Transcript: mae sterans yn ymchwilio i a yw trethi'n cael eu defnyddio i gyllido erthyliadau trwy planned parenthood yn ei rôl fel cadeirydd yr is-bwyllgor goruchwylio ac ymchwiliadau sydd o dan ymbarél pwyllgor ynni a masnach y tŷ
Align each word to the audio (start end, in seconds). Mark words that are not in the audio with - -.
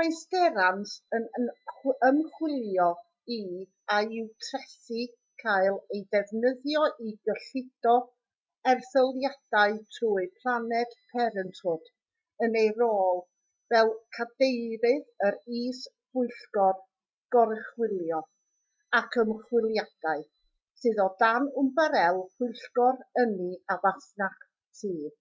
mae 0.00 0.12
sterans 0.18 0.92
yn 1.16 1.24
ymchwilio 2.10 2.84
i 3.34 3.38
a 3.96 3.98
yw 4.20 4.28
trethi'n 4.44 5.10
cael 5.42 5.76
eu 5.96 5.98
defnyddio 6.16 6.84
i 7.08 7.12
gyllido 7.30 7.96
erthyliadau 8.72 9.76
trwy 9.96 10.24
planned 10.38 10.94
parenthood 11.10 11.92
yn 12.48 12.56
ei 12.62 12.72
rôl 12.78 13.20
fel 13.74 13.92
cadeirydd 14.18 15.12
yr 15.28 15.38
is-bwyllgor 15.64 16.80
goruchwylio 17.36 18.22
ac 19.02 19.20
ymchwiliadau 19.26 20.26
sydd 20.84 21.02
o 21.08 21.10
dan 21.24 21.52
ymbarél 21.64 22.24
pwyllgor 22.40 23.04
ynni 23.26 23.52
a 23.76 23.78
masnach 23.86 24.42
y 24.48 24.50
tŷ 24.82 25.14